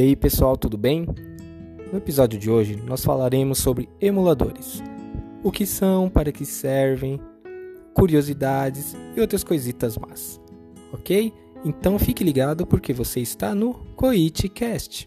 [0.00, 1.06] E aí pessoal, tudo bem?
[1.92, 4.82] No episódio de hoje nós falaremos sobre emuladores.
[5.44, 7.20] O que são, para que servem,
[7.92, 10.40] curiosidades e outras coisitas más.
[10.90, 11.34] Ok?
[11.66, 15.06] Então fique ligado porque você está no Coitcast.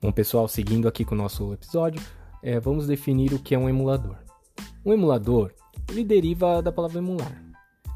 [0.00, 2.00] Bom, pessoal, seguindo aqui com o nosso episódio,
[2.44, 4.18] é, vamos definir o que é um emulador.
[4.84, 5.50] Um emulador,
[5.88, 7.42] ele deriva da palavra emular.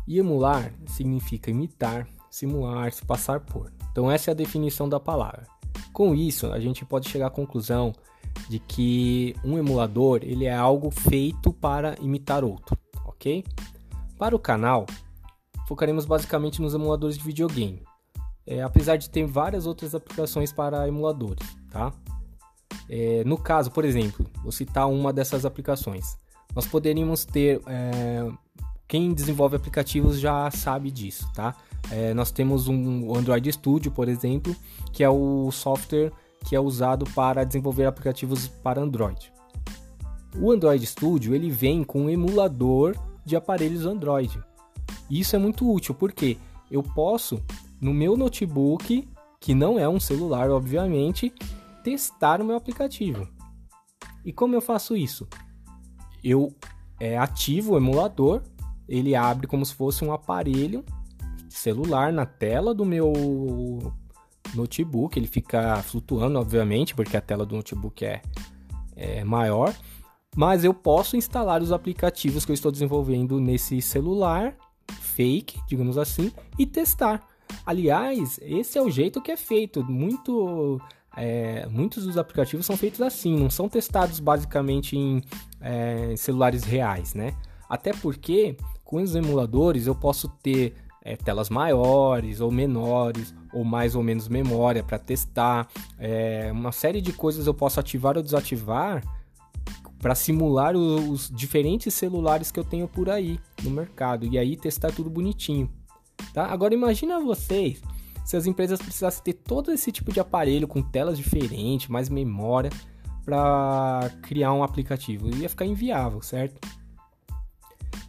[0.07, 3.71] E emular significa imitar, simular, se passar por.
[3.93, 5.47] Então essa é a definição da palavra.
[5.93, 7.93] Com isso, a gente pode chegar à conclusão
[8.49, 13.45] de que um emulador ele é algo feito para imitar outro, ok?
[14.17, 14.87] Para o canal,
[15.67, 17.83] focaremos basicamente nos emuladores de videogame,
[18.47, 21.93] é, apesar de ter várias outras aplicações para emuladores, tá?
[22.89, 26.17] É, no caso, por exemplo, vou citar uma dessas aplicações.
[26.55, 27.61] Nós poderíamos ter.
[27.67, 28.31] É,
[28.87, 31.55] quem desenvolve aplicativos já sabe disso, tá?
[31.91, 34.57] É, nós temos um Android Studio, por exemplo,
[34.93, 36.11] que é o software
[36.47, 39.33] que é usado para desenvolver aplicativos para Android.
[40.37, 44.41] O Android Studio ele vem com um emulador de aparelhos Android.
[45.11, 46.39] Isso é muito útil porque
[46.71, 47.43] eu posso
[47.81, 49.09] no meu notebook,
[49.41, 51.33] que não é um celular, obviamente,
[51.83, 53.29] testar o meu aplicativo.
[54.29, 55.27] E como eu faço isso?
[56.23, 56.55] Eu
[57.01, 58.43] é, ativo o emulador,
[58.87, 60.85] ele abre como se fosse um aparelho
[61.49, 63.11] celular na tela do meu
[64.55, 68.21] notebook, ele fica flutuando, obviamente, porque a tela do notebook é,
[68.95, 69.75] é maior,
[70.37, 74.55] mas eu posso instalar os aplicativos que eu estou desenvolvendo nesse celular
[75.01, 77.27] fake, digamos assim, e testar.
[77.65, 79.83] Aliás, esse é o jeito que é feito.
[79.83, 80.79] Muito
[81.17, 85.23] é, muitos dos aplicativos são feitos assim, não são testados basicamente em
[85.61, 87.35] é, celulares reais, né?
[87.69, 93.95] Até porque com os emuladores eu posso ter é, telas maiores ou menores, ou mais
[93.95, 99.03] ou menos memória para testar, é, uma série de coisas eu posso ativar ou desativar
[100.01, 104.93] para simular os, diferentes celulares que eu tenho por aí no mercado e aí testar
[104.93, 105.69] tudo bonitinho.
[106.33, 106.47] Tá?
[106.47, 107.81] Agora imagina vocês
[108.29, 112.71] se as empresas precisassem ter todo esse tipo de aparelho com telas diferentes, mais memória
[113.25, 115.35] para criar um aplicativo.
[115.35, 116.61] Ia ficar inviável, certo?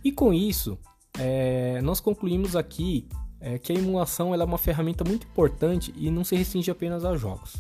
[0.03, 0.78] E com isso,
[1.18, 3.07] é, nós concluímos aqui
[3.40, 7.16] é, que a emulação é uma ferramenta muito importante e não se restringe apenas a
[7.16, 7.53] jogos.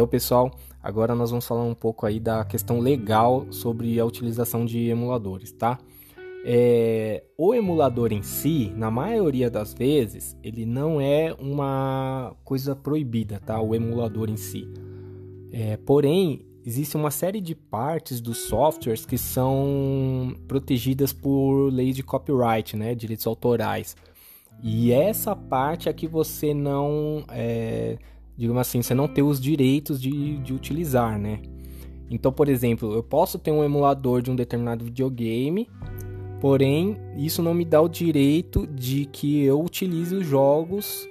[0.00, 0.50] Então, pessoal,
[0.82, 5.52] agora nós vamos falar um pouco aí da questão legal sobre a utilização de emuladores,
[5.52, 5.78] tá?
[6.42, 13.38] É, o emulador em si, na maioria das vezes, ele não é uma coisa proibida,
[13.44, 13.60] tá?
[13.60, 14.66] O emulador em si.
[15.52, 22.02] É, porém, existe uma série de partes dos softwares que são protegidas por leis de
[22.02, 22.94] copyright, né?
[22.94, 23.94] Direitos autorais.
[24.62, 27.98] E essa parte é que você não é,
[28.40, 31.42] digamos assim, você não ter os direitos de, de utilizar, né?
[32.10, 35.68] Então, por exemplo, eu posso ter um emulador de um determinado videogame,
[36.40, 41.06] porém, isso não me dá o direito de que eu utilize os jogos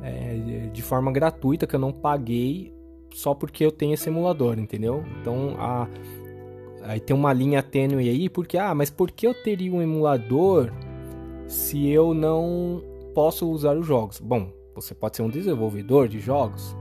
[0.00, 2.72] é, de forma gratuita, que eu não paguei
[3.12, 5.02] só porque eu tenho esse emulador, entendeu?
[5.20, 5.88] Então, a,
[6.84, 10.72] aí tem uma linha tênue aí, porque, ah, mas por que eu teria um emulador
[11.48, 12.80] se eu não
[13.12, 14.20] posso usar os jogos?
[14.20, 16.76] Bom, você pode ser um desenvolvedor de jogos,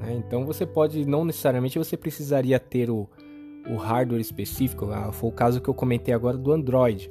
[0.00, 0.14] né?
[0.14, 3.08] então você pode, não necessariamente você precisaria ter o,
[3.68, 7.10] o hardware específico, ah, foi o caso que eu comentei agora do Android.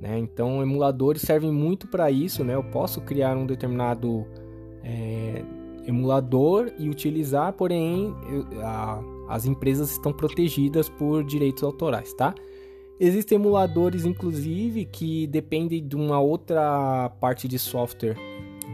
[0.00, 0.18] Né?
[0.18, 2.44] Então, emuladores servem muito para isso.
[2.44, 2.54] Né?
[2.54, 4.26] Eu posso criar um determinado
[4.82, 5.42] é,
[5.86, 12.12] emulador e utilizar, porém, eu, a, as empresas estão protegidas por direitos autorais.
[12.12, 12.34] Tá?
[13.00, 18.16] Existem emuladores, inclusive, que dependem de uma outra parte de software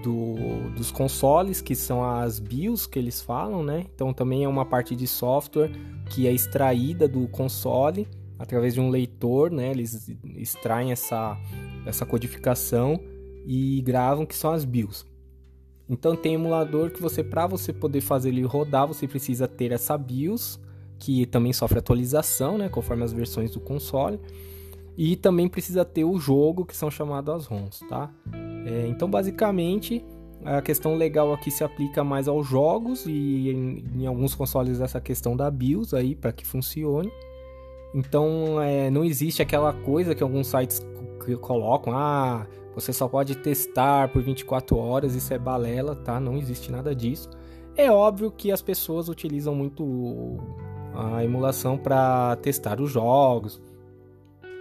[0.03, 3.87] do, dos consoles, que são as BIOS que eles falam, né?
[3.95, 5.71] Então também é uma parte de software
[6.11, 8.09] que é extraída do console
[8.39, 9.71] através de um leitor, né?
[9.71, 11.37] Eles extraem essa,
[11.87, 13.01] essa codificação
[13.47, 15.07] e gravam que são as BIOS.
[15.89, 19.99] Então tem emulador que você para você poder fazer ele rodar, você precisa ter essa
[19.99, 20.61] BIOS,
[20.99, 24.21] que também sofre atualização, né, conforme as versões do console.
[24.97, 28.11] E também precisa ter o jogo, que são chamados as ROMs, tá?
[28.67, 30.05] É, então, basicamente,
[30.45, 35.01] a questão legal aqui se aplica mais aos jogos e em, em alguns consoles essa
[35.01, 37.13] questão da BIOS aí para que funcione.
[37.95, 40.81] Então é, não existe aquela coisa que alguns sites
[41.41, 46.19] colocam, ah, você só pode testar por 24 horas, isso é balela, tá?
[46.19, 47.29] Não existe nada disso.
[47.77, 50.39] É óbvio que as pessoas utilizam muito
[50.95, 53.61] a emulação para testar os jogos.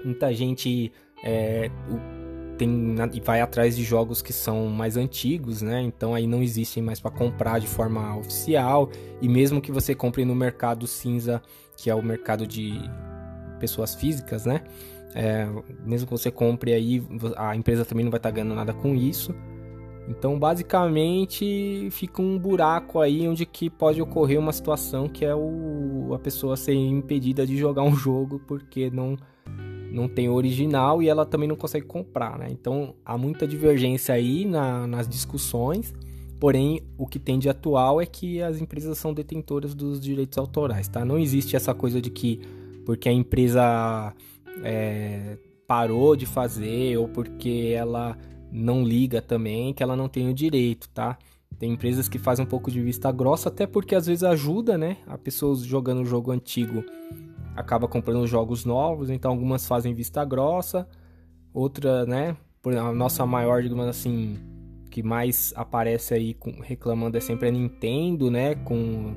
[0.03, 0.91] Muita gente
[1.23, 1.69] é,
[2.59, 5.81] tem vai atrás de jogos que são mais antigos, né?
[5.81, 8.89] Então aí não existem mais para comprar de forma oficial
[9.21, 11.41] e mesmo que você compre no mercado cinza,
[11.77, 12.73] que é o mercado de
[13.59, 14.61] pessoas físicas, né?
[15.15, 15.47] É,
[15.85, 17.01] mesmo que você compre aí,
[17.37, 19.33] a empresa também não vai estar tá ganhando nada com isso.
[20.07, 26.11] Então, basicamente, fica um buraco aí onde que pode ocorrer uma situação que é o,
[26.13, 29.15] a pessoa ser impedida de jogar um jogo porque não
[29.91, 32.47] não tem original e ela também não consegue comprar, né?
[32.49, 35.93] Então, há muita divergência aí na, nas discussões.
[36.39, 40.87] Porém, o que tem de atual é que as empresas são detentoras dos direitos autorais,
[40.87, 41.03] tá?
[41.03, 42.39] Não existe essa coisa de que
[42.85, 44.13] porque a empresa
[44.63, 45.37] é,
[45.67, 48.17] parou de fazer ou porque ela
[48.51, 51.17] não liga também, que ela não tem o direito, tá?
[51.59, 54.97] Tem empresas que fazem um pouco de vista grossa, até porque às vezes ajuda, né?
[55.05, 56.83] A pessoa jogando o jogo antigo
[57.55, 60.87] acaba comprando jogos novos, então algumas fazem vista grossa,
[61.53, 62.35] outra, né?
[62.65, 64.37] A nossa maior, digamos assim,
[64.89, 68.55] que mais aparece aí reclamando é sempre a Nintendo, né?
[68.55, 69.15] Com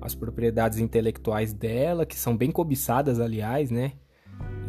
[0.00, 3.92] as propriedades intelectuais dela, que são bem cobiçadas, aliás, né?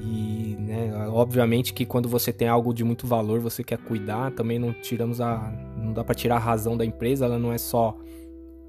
[0.02, 4.58] E, né, obviamente que quando você tem algo de muito valor, você quer cuidar, também
[4.58, 5.52] não tiramos a.
[5.78, 7.98] não dá para tirar a razão da empresa, ela não é só.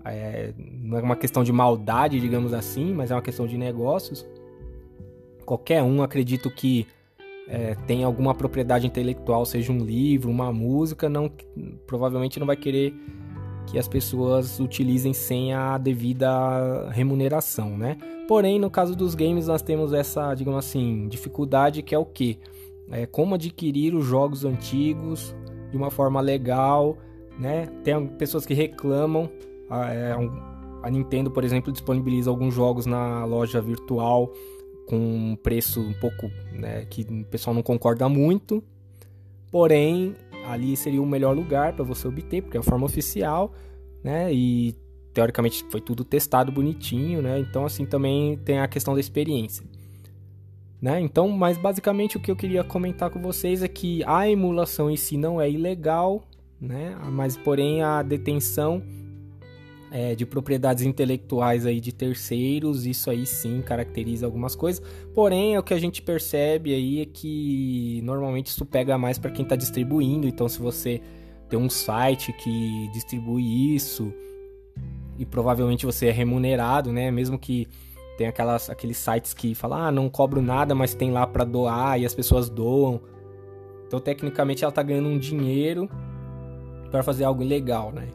[0.05, 4.27] É, não é uma questão de maldade, digamos assim, mas é uma questão de negócios.
[5.45, 6.87] Qualquer um, acredito que
[7.49, 11.31] é, tem alguma propriedade intelectual, seja um livro, uma música, não,
[11.87, 12.95] provavelmente não vai querer
[13.67, 17.97] que as pessoas utilizem sem a devida remuneração, né?
[18.27, 22.39] Porém, no caso dos games, nós temos essa, digamos assim, dificuldade que é o que?
[22.91, 25.35] É como adquirir os jogos antigos
[25.71, 26.97] de uma forma legal,
[27.39, 27.67] né?
[27.85, 29.29] Tem pessoas que reclamam,
[29.71, 30.15] a, é,
[30.83, 34.33] a Nintendo, por exemplo, disponibiliza alguns jogos na loja virtual
[34.87, 38.63] com um preço um pouco, né, que o pessoal não concorda muito,
[39.51, 43.55] porém ali seria o melhor lugar para você obter, porque é a forma oficial,
[44.03, 44.33] né?
[44.33, 44.75] E
[45.13, 47.39] teoricamente foi tudo testado bonitinho, né?
[47.39, 49.65] Então assim também tem a questão da experiência.
[50.81, 50.99] Né?
[50.99, 54.97] Então, mas basicamente o que eu queria comentar com vocês é que a emulação em
[54.97, 56.27] si não é ilegal,
[56.59, 56.97] né?
[57.13, 58.83] Mas porém a detenção
[59.91, 64.83] é, de propriedades intelectuais aí de terceiros, isso aí sim caracteriza algumas coisas.
[65.15, 69.43] Porém, o que a gente percebe aí é que normalmente isso pega mais para quem
[69.43, 70.29] está distribuindo.
[70.29, 71.01] Então, se você
[71.49, 74.13] tem um site que distribui isso
[75.19, 77.11] e provavelmente você é remunerado, né?
[77.11, 77.67] Mesmo que
[78.17, 82.01] tem aquelas, aqueles sites que falam, ah, não cobro nada, mas tem lá para doar
[82.01, 83.01] e as pessoas doam.
[83.87, 85.91] Então, tecnicamente, ela está ganhando um dinheiro
[86.91, 88.09] para fazer algo ilegal, né?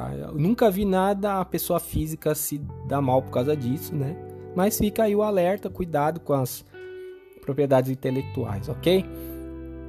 [0.00, 0.14] Tá?
[0.14, 2.58] Eu nunca vi nada a pessoa física se
[2.88, 4.16] dar mal por causa disso, né?
[4.56, 6.64] Mas fica aí o alerta, cuidado com as
[7.42, 9.04] propriedades intelectuais, ok?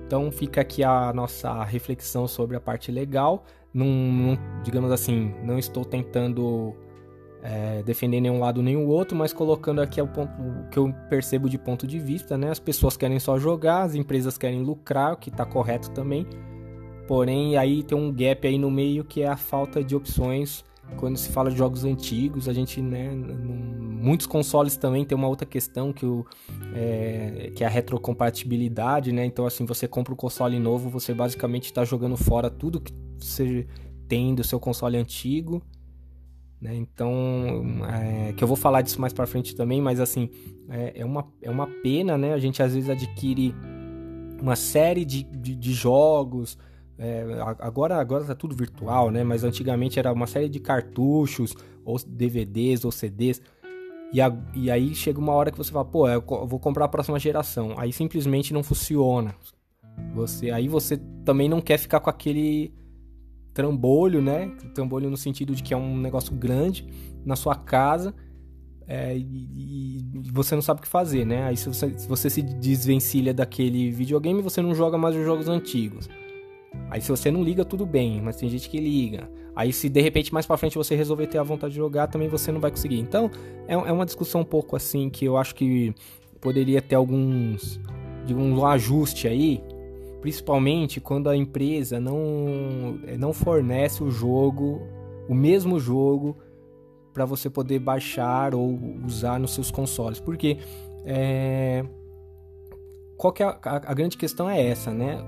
[0.06, 3.46] Então fica aqui a nossa reflexão sobre a parte legal.
[3.74, 6.76] Não, digamos assim, não estou tentando
[7.42, 10.94] é, defender nenhum lado nem o outro, mas colocando aqui o, ponto, o que eu
[11.10, 12.52] percebo de ponto de vista, né?
[12.52, 16.28] As pessoas querem só jogar, as empresas querem lucrar, o que está correto também.
[17.12, 20.64] Porém, aí tem um gap aí no meio que é a falta de opções
[20.96, 25.46] quando se fala de jogos antigos, a gente, né, muitos consoles também tem uma outra
[25.46, 26.26] questão que, o,
[26.74, 29.26] é, que é a retrocompatibilidade, né?
[29.26, 33.68] Então, assim, você compra um console novo, você basicamente está jogando fora tudo que você
[34.08, 35.62] tem do seu console antigo,
[36.62, 36.74] né?
[36.74, 37.12] Então,
[37.94, 40.30] é, que eu vou falar disso mais para frente também, mas assim,
[40.70, 42.34] é, é, uma, é uma pena, né?
[42.34, 43.54] A gente às vezes adquire
[44.42, 46.58] uma série de, de, de jogos,
[47.04, 47.26] é,
[47.58, 49.24] agora agora tá tudo virtual, né?
[49.24, 53.42] Mas antigamente era uma série de cartuchos, ou DVDs, ou CDs.
[54.14, 56.88] E, a, e aí chega uma hora que você fala, pô, eu vou comprar a
[56.88, 57.74] próxima geração.
[57.76, 59.34] Aí simplesmente não funciona.
[60.14, 62.72] Você, aí você também não quer ficar com aquele
[63.52, 64.52] trambolho, né?
[64.76, 66.88] Trambolho no sentido de que é um negócio grande
[67.26, 68.14] na sua casa
[68.88, 71.46] é, e, e, você não sabe o que fazer, né?
[71.46, 75.48] Aí se você, se você se desvencilha daquele videogame, você não joga mais os jogos
[75.48, 76.10] antigos.
[76.92, 79.30] Aí se você não liga, tudo bem, mas tem gente que liga.
[79.56, 82.28] Aí se de repente mais para frente você resolver ter a vontade de jogar, também
[82.28, 83.00] você não vai conseguir.
[83.00, 83.32] Então,
[83.66, 85.96] é, é uma discussão um pouco assim que eu acho que
[86.42, 87.80] poderia ter alguns,
[88.26, 89.64] digamos, um ajuste aí,
[90.20, 94.82] principalmente quando a empresa não não fornece o jogo,
[95.30, 96.36] o mesmo jogo
[97.14, 100.20] para você poder baixar ou usar nos seus consoles.
[100.20, 100.58] Porque
[101.06, 101.86] É...
[103.16, 105.24] Qual que é a, a, a, grande questão é essa, né?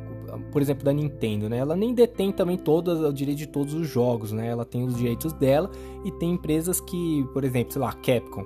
[0.51, 1.57] Por exemplo, da Nintendo, né?
[1.57, 4.47] Ela nem detém também todos o direito de todos os jogos, né?
[4.47, 5.69] Ela tem os direitos dela
[6.03, 8.45] e tem empresas que, por exemplo, sei lá, Capcom.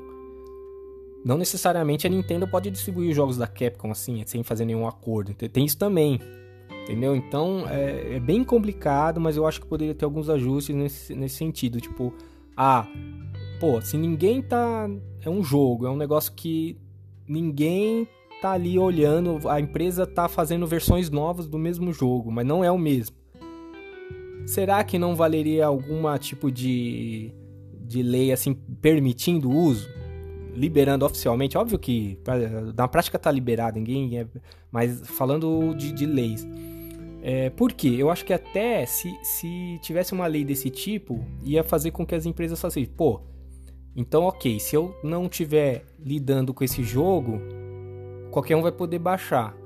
[1.24, 5.34] Não necessariamente a Nintendo pode distribuir os jogos da Capcom assim, sem fazer nenhum acordo.
[5.34, 6.20] Tem isso também,
[6.84, 7.16] entendeu?
[7.16, 11.36] Então é, é, bem complicado, mas eu acho que poderia ter alguns ajustes nesse, nesse
[11.36, 11.82] sentido.
[11.82, 12.14] Tipo,
[12.56, 12.88] ah,
[13.60, 14.90] pô, se ninguém tá.
[15.22, 16.78] É um jogo, é um negócio que
[17.28, 18.08] ninguém
[18.42, 22.72] tá ali olhando, a empresa tá fazendo versões novas do mesmo jogo, mas não é
[22.72, 23.16] o mesmo.
[24.46, 27.34] Será que não valeria alguma tipo de,
[27.82, 29.90] de lei assim permitindo o uso?
[30.54, 32.18] Liberando oficialmente, óbvio que
[32.76, 34.28] na prática tá liberado, ninguém é,
[34.72, 36.48] mas falando de, de leis.
[37.22, 37.96] É, por quê?
[37.98, 42.16] Eu acho que até se, se tivesse uma lei desse tipo, ia fazer com que
[42.16, 43.22] as empresas fossem, pô,
[43.96, 47.42] então ok, se eu não tiver lidando com esse jogo,
[48.38, 49.58] qualquer um vai poder baixar.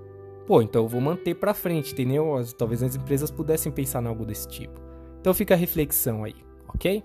[0.47, 2.41] Pô, então eu vou manter para frente, entendeu?
[2.57, 4.79] Talvez as empresas pudessem pensar em algo desse tipo.
[5.19, 6.35] Então fica a reflexão aí,
[6.69, 7.03] ok?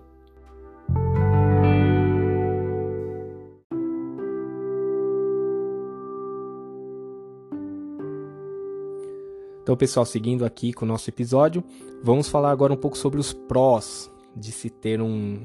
[9.61, 11.65] Então, pessoal, seguindo aqui com o nosso episódio,
[12.01, 15.41] vamos falar agora um pouco sobre os prós de se ter um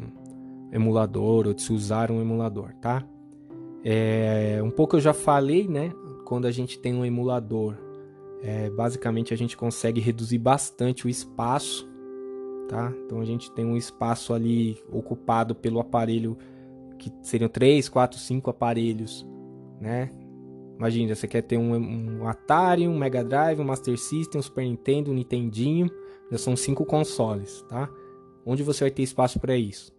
[0.72, 3.04] emulador ou de se usar um emulador, tá?
[3.84, 5.92] É, um pouco eu já falei, né?
[6.32, 7.76] Quando a gente tem um emulador,
[8.42, 11.86] é, basicamente a gente consegue reduzir bastante o espaço,
[12.70, 12.90] tá?
[13.06, 16.38] Então a gente tem um espaço ali ocupado pelo aparelho
[16.98, 19.28] que seriam 3, 4, 5 aparelhos,
[19.82, 20.10] né?
[20.78, 24.64] Imagina, você quer ter um, um, Atari, um Mega Drive, um Master System, um Super
[24.64, 25.90] Nintendo, um Nintendinho,
[26.32, 27.90] já são cinco consoles, tá?
[28.46, 29.92] Onde você vai ter espaço para isso?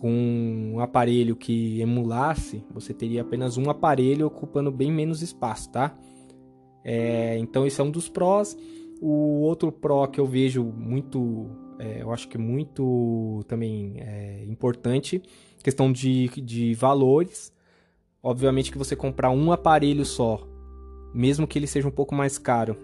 [0.00, 5.94] Com um aparelho que emulasse, você teria apenas um aparelho ocupando bem menos espaço, tá?
[6.82, 8.56] É, então esse é um dos prós.
[8.98, 15.22] O outro pró que eu vejo muito, é, eu acho que muito também é, importante,
[15.62, 17.52] questão de, de valores.
[18.22, 20.48] Obviamente que você comprar um aparelho só,
[21.12, 22.74] mesmo que ele seja um pouco mais caro,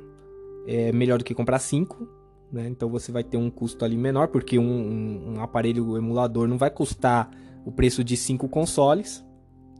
[0.66, 2.06] é melhor do que comprar cinco,
[2.52, 2.68] né?
[2.68, 6.58] Então você vai ter um custo ali menor, porque um, um, um aparelho emulador não
[6.58, 7.30] vai custar
[7.64, 9.24] o preço de cinco consoles,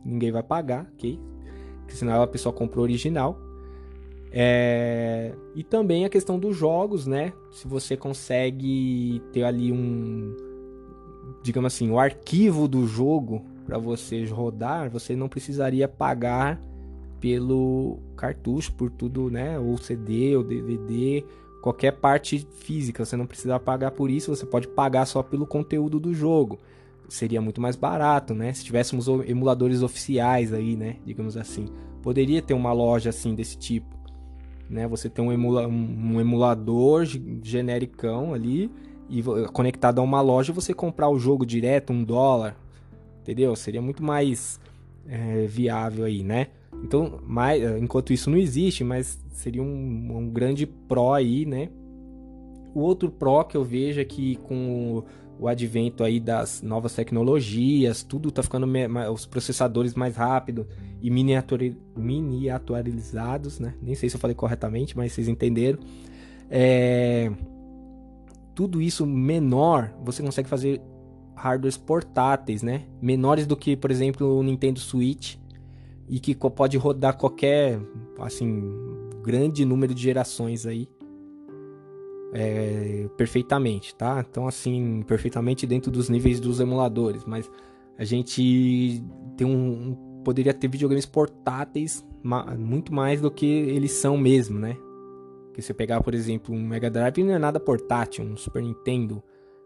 [0.03, 1.19] ninguém vai pagar, ok?
[1.79, 3.39] Porque senão a pessoa compra o original.
[4.31, 5.33] É...
[5.55, 7.31] E também a questão dos jogos, né?
[7.51, 10.35] Se você consegue ter ali um,
[11.41, 16.59] digamos assim, o arquivo do jogo para você rodar, você não precisaria pagar
[17.19, 19.57] pelo cartucho, por tudo, né?
[19.59, 21.23] Ou CD, ou DVD,
[21.67, 25.99] qualquer parte física, você não precisa pagar por isso, você pode pagar só pelo conteúdo
[25.99, 26.57] do jogo.
[27.09, 28.53] Seria muito mais barato, né?
[28.53, 30.95] Se tivéssemos emuladores oficiais aí, né?
[31.05, 31.67] Digamos assim.
[32.01, 33.97] Poderia ter uma loja assim desse tipo.
[34.69, 34.87] Né?
[34.87, 38.71] Você tem um, emula um emulador genericão ali
[39.09, 39.21] e
[39.53, 42.55] conectado a uma loja você comprar o jogo direto, um dólar.
[43.21, 43.55] Entendeu?
[43.57, 44.59] Seria muito mais
[45.05, 46.47] é, viável aí, né?
[46.83, 51.69] Então, mais, enquanto isso não existe, mas seria um, um grande pró aí, né?
[52.73, 55.03] O outro pró que eu vejo é que com
[55.39, 58.67] o, advento aí das novas tecnologias, tudo tá ficando
[59.11, 60.67] os processadores mais rápido
[61.01, 63.73] e miniaturizados, né?
[63.81, 65.79] Nem sei se eu falei corretamente, mas vocês entenderam.
[66.49, 67.31] É...
[68.55, 70.81] Tudo isso menor, você consegue fazer
[71.35, 72.85] hardwares portáteis, né?
[72.99, 75.35] Menores do que, por exemplo, o Nintendo Switch
[76.07, 77.79] e que pode rodar qualquer,
[78.19, 78.73] assim,
[79.21, 80.87] grande número de gerações aí
[82.33, 84.25] é, perfeitamente, tá?
[84.29, 87.49] Então, assim, perfeitamente dentro dos níveis dos emuladores, mas
[87.97, 89.03] a gente
[89.35, 92.05] tem um, um poderia ter videogames portáteis
[92.57, 94.77] muito mais do que eles são mesmo, né?
[95.53, 99.23] Que se pegar, por exemplo, um Mega Drive não é nada portátil, um Super Nintendo,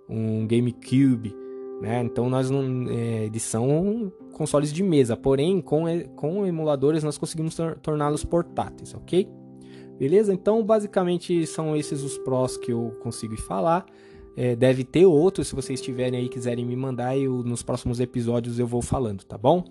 [0.08, 1.36] um GameCube,
[1.82, 2.04] né?
[2.04, 5.84] Então nós não, é, eles são consoles de mesa, porém com,
[6.16, 9.28] com emuladores nós conseguimos torná-los portáteis, ok?
[9.98, 10.34] Beleza?
[10.34, 13.86] Então basicamente são esses os prós que eu consigo falar.
[14.36, 18.58] É, deve ter outros, se vocês tiverem aí quiserem me mandar, eu, nos próximos episódios
[18.58, 19.64] eu vou falando, tá bom?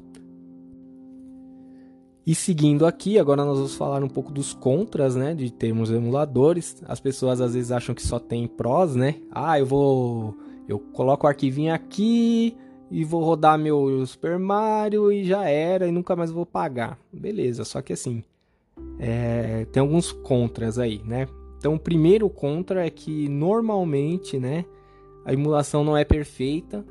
[2.26, 6.76] E seguindo aqui, agora nós vamos falar um pouco dos contras, né, de termos emuladores.
[6.86, 9.16] As pessoas às vezes acham que só tem prós, né?
[9.32, 10.36] Ah, eu vou
[10.68, 12.54] eu coloco o arquivinho aqui
[12.90, 16.98] e vou rodar meu Super Mario e já era e nunca mais vou pagar.
[17.12, 18.22] Beleza, só que assim,
[18.98, 21.28] é, tem alguns contras aí, né?
[21.58, 24.64] Então, o primeiro contra é que normalmente, né,
[25.24, 26.84] a emulação não é perfeita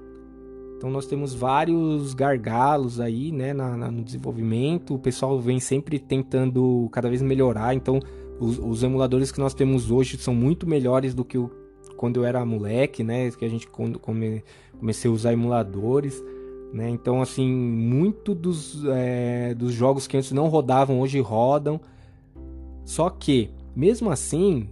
[0.78, 4.96] Então nós temos vários gargalos aí, né, na, na, no desenvolvimento.
[4.96, 7.74] O pessoal vem sempre tentando cada vez melhorar.
[7.74, 8.00] Então
[8.40, 11.52] os, os, emuladores que nós temos hoje são muito melhores do que o,
[12.00, 13.30] quando eu era moleque, né?
[13.30, 14.42] Que a gente quando come,
[14.80, 16.24] comecei a usar emuladores.
[16.74, 16.90] Né?
[16.90, 21.78] Então, assim, muito dos, é, dos jogos que antes não rodavam, hoje rodam.
[22.86, 24.70] Só que, mesmo assim,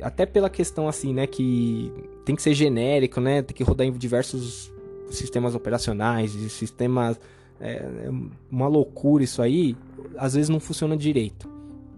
[0.00, 1.92] até pela questão assim, né, que
[2.24, 4.72] tem que ser genérico, né, tem que rodar em diversos
[5.10, 7.20] sistemas operacionais, sistemas,
[7.60, 8.10] é
[8.50, 9.76] uma loucura isso aí,
[10.16, 11.48] às vezes não funciona direito,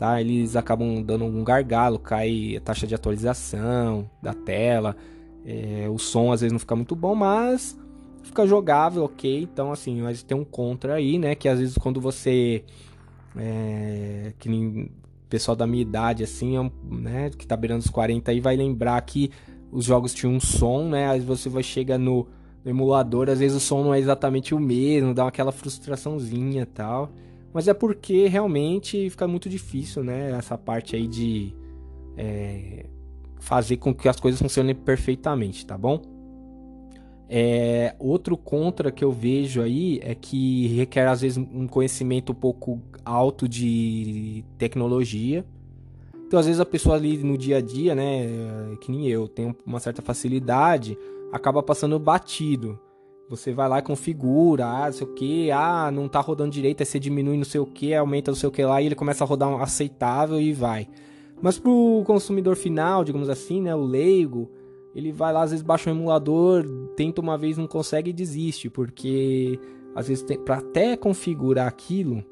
[0.02, 0.20] tá?
[0.20, 4.96] Eles acabam dando um gargalo, cai a taxa de atualização da tela,
[5.46, 7.78] é, o som às vezes não fica muito bom, mas
[8.24, 9.42] fica jogável, ok.
[9.42, 11.36] Então, assim, mas tem um contra aí, né?
[11.36, 12.64] Que às vezes quando você.
[13.36, 14.90] É, que nem
[15.28, 17.30] pessoal da minha idade, assim, é né?
[17.30, 19.30] Que tá beirando os 40 aí, vai lembrar que
[19.70, 21.10] os jogos tinham um som, né?
[21.10, 22.26] Aí você vai chega no,
[22.64, 27.12] no emulador, às vezes o som não é exatamente o mesmo, dá aquela frustraçãozinha tal.
[27.52, 30.30] Mas é porque realmente fica muito difícil, né?
[30.30, 31.54] Essa parte aí de
[32.16, 32.86] é,
[33.38, 36.00] fazer com que as coisas funcionem perfeitamente, tá bom?
[37.28, 42.34] É, outro contra que eu vejo aí é que requer às vezes um conhecimento um
[42.34, 45.44] pouco alto de tecnologia.
[46.26, 48.26] Então, às vezes a pessoa ali no dia a dia, né,
[48.80, 50.96] que nem eu, tem uma certa facilidade,
[51.32, 52.78] acaba passando batido.
[53.32, 56.82] Você vai lá e configura, ah, não sei o que, ah, não tá rodando direito,
[56.82, 58.94] aí você diminui não sei o que, aumenta não sei o que lá, e ele
[58.94, 60.86] começa a rodar um aceitável e vai.
[61.40, 64.50] Mas pro consumidor final, digamos assim, né, o leigo,
[64.94, 66.62] ele vai lá, às vezes baixa um emulador,
[66.94, 69.58] tenta uma vez, não consegue e desiste, porque
[69.94, 72.22] às vezes para até configurar aquilo,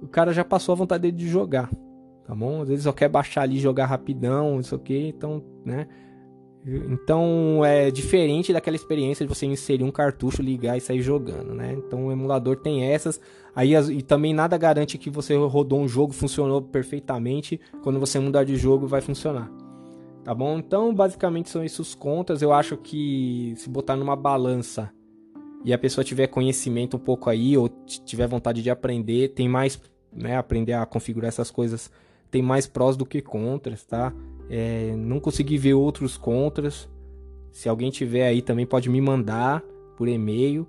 [0.00, 1.70] o cara já passou a vontade dele de jogar,
[2.24, 2.62] tá bom?
[2.62, 5.86] Às vezes só quer baixar ali, jogar rapidão, isso aqui, então, né?
[6.66, 11.72] Então é diferente daquela experiência de você inserir um cartucho, ligar e sair jogando, né?
[11.74, 13.20] Então o emulador tem essas.
[13.54, 17.60] Aí e também nada garante que você rodou um jogo funcionou perfeitamente.
[17.82, 19.48] Quando você mudar de jogo vai funcionar.
[20.24, 20.58] Tá bom?
[20.58, 22.42] Então, basicamente são esses os contras.
[22.42, 24.92] Eu acho que se botar numa balança
[25.64, 27.68] e a pessoa tiver conhecimento um pouco aí ou
[28.04, 29.80] tiver vontade de aprender, tem mais,
[30.12, 31.92] né, aprender a configurar essas coisas,
[32.28, 34.12] tem mais prós do que contras, tá?
[34.48, 36.88] É, não consegui ver outros contras.
[37.50, 39.62] Se alguém tiver aí também pode me mandar
[39.96, 40.66] por e-mail.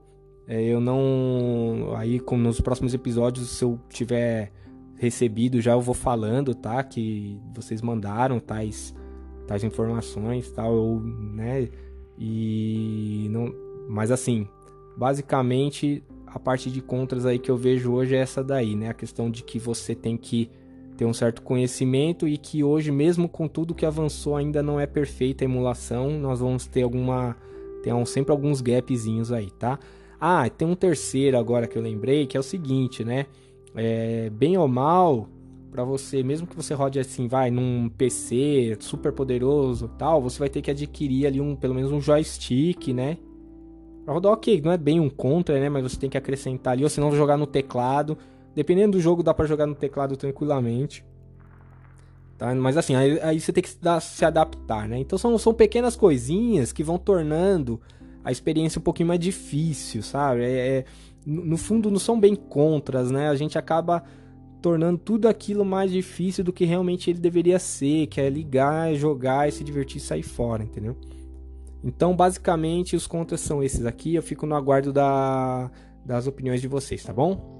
[0.47, 1.93] É, eu não.
[1.95, 4.51] Aí, nos próximos episódios, se eu tiver
[4.95, 6.81] recebido, já eu vou falando, tá?
[6.83, 8.95] Que vocês mandaram tais
[9.45, 11.69] tais informações, tal, ou, né?
[12.17, 13.53] E não,
[13.87, 14.47] mas assim,
[14.97, 18.89] basicamente a parte de contras aí que eu vejo hoje é essa daí, né?
[18.89, 20.49] A questão de que você tem que
[20.97, 24.87] ter um certo conhecimento e que hoje, mesmo com tudo que avançou, ainda não é
[24.87, 26.19] perfeita a emulação.
[26.19, 27.37] Nós vamos ter alguma.
[27.83, 29.79] Tem sempre alguns gapzinhos aí, tá?
[30.19, 33.27] Ah, tem um terceiro agora que eu lembrei, que é o seguinte, né?
[33.75, 35.29] É, bem ou mal,
[35.71, 40.49] para você, mesmo que você rode assim, vai num PC super poderoso, tal, você vai
[40.49, 43.17] ter que adquirir ali um, pelo menos um joystick, né?
[44.03, 45.69] Pra rodar ok, não é bem um contra, né?
[45.69, 48.17] Mas você tem que acrescentar ali, ou senão jogar no teclado.
[48.57, 51.05] Dependendo do jogo, dá para jogar no teclado tranquilamente.
[52.39, 52.55] Tá?
[52.55, 54.97] Mas assim, aí, aí você tem que se adaptar, né?
[54.97, 57.79] Então são, são pequenas coisinhas que vão tornando
[58.23, 60.41] a experiência um pouquinho mais difícil, sabe?
[60.41, 60.85] É, é,
[61.23, 63.29] no fundo, não são bem contras, né?
[63.29, 64.03] A gente acaba
[64.59, 69.47] tornando tudo aquilo mais difícil do que realmente ele deveria ser, que é ligar, jogar
[69.47, 70.97] e se divertir e sair fora, entendeu?
[71.83, 74.15] Então, basicamente, os contras são esses aqui.
[74.15, 75.69] Eu fico no aguardo da,
[76.03, 77.56] das opiniões de vocês, tá bom?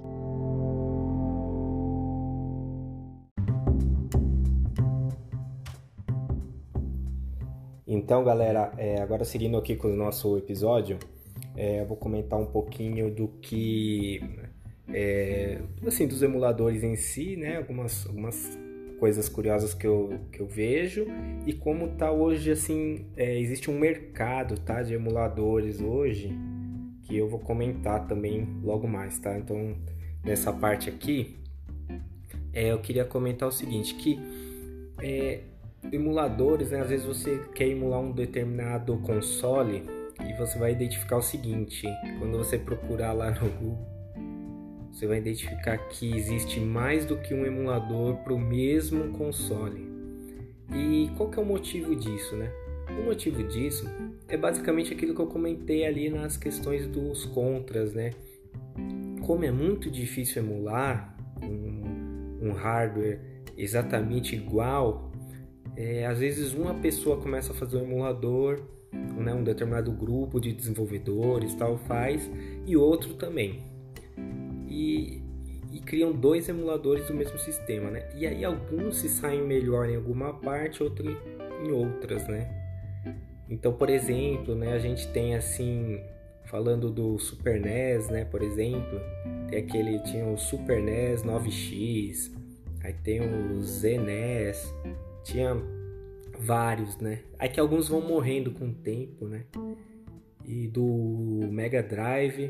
[8.08, 10.98] Então, galera, é, agora seguindo aqui com o nosso episódio,
[11.54, 14.22] é, eu vou comentar um pouquinho do que
[14.88, 17.58] é, assim, dos emuladores em si, né?
[17.58, 18.58] Algumas, algumas
[18.98, 21.06] coisas curiosas que eu, que eu vejo
[21.46, 24.82] e como tá hoje, assim, é, existe um mercado, tá?
[24.82, 26.34] De emuladores hoje
[27.02, 29.36] que eu vou comentar também logo mais, tá?
[29.36, 29.76] Então,
[30.24, 31.36] nessa parte aqui,
[32.54, 34.18] é, eu queria comentar o seguinte, que
[35.02, 35.42] é,
[35.92, 36.80] emuladores, né?
[36.80, 39.82] Às vezes você quer emular um determinado console
[40.28, 41.86] e você vai identificar o seguinte,
[42.18, 43.98] quando você procurar lá no Google
[44.98, 49.86] você vai identificar que existe mais do que um emulador para o mesmo console.
[50.74, 52.50] E qual que é o motivo disso, né?
[52.98, 53.88] O motivo disso
[54.26, 58.10] é basicamente aquilo que eu comentei ali nas questões dos contras, né?
[59.24, 63.20] Como é muito difícil emular um, um hardware
[63.56, 65.12] exatamente igual,
[65.78, 68.60] é, às vezes uma pessoa começa a fazer um emulador,
[68.92, 72.28] né, um determinado grupo de desenvolvedores tal faz,
[72.66, 73.62] e outro também.
[74.66, 75.22] E,
[75.72, 78.10] e criam dois emuladores do mesmo sistema, né?
[78.16, 81.16] E aí alguns se saem melhor em alguma parte, outros
[81.64, 82.50] em outras, né?
[83.48, 86.00] Então, por exemplo, né, a gente tem assim,
[86.46, 89.00] falando do Super NES, né, por exemplo,
[89.48, 92.32] tem aquele tinha o Super NES 9X,
[92.82, 94.74] aí tem o ZNES,
[95.28, 95.54] tinha
[96.38, 97.20] vários, né?
[97.38, 99.44] Aí que alguns vão morrendo com o tempo, né?
[100.44, 102.48] E do Mega Drive,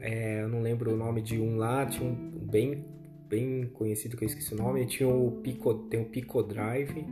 [0.00, 2.84] é, eu não lembro o nome de um lá, tinha um bem,
[3.28, 7.06] bem conhecido que eu esqueci o nome, tinha o Pico, tem o Pico Drive,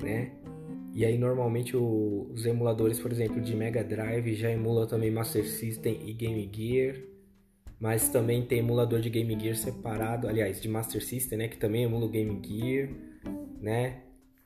[0.00, 0.32] né?
[0.94, 5.46] E aí normalmente o, os emuladores, por exemplo, de Mega Drive já emulam também Master
[5.46, 6.96] System e Game Gear,
[7.78, 11.84] mas também tem emulador de Game Gear separado, aliás, de Master System, né, que também
[11.84, 12.88] emula o Game Gear,
[13.60, 14.00] né?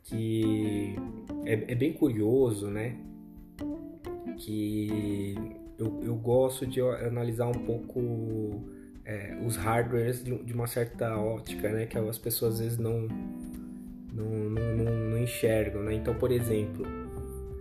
[0.04, 0.96] Que
[1.44, 2.96] é, é bem curioso, né?
[4.38, 5.34] Que
[5.78, 8.64] eu, eu gosto de analisar um pouco
[9.04, 11.86] é, os hardwares de, de, uma certa ótica, né?
[11.86, 13.08] Que as pessoas às vezes não,
[14.12, 15.94] não, não, não, não enxergam, né?
[15.94, 16.86] Então, por exemplo,